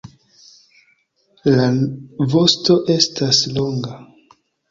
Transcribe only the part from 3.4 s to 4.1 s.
longa.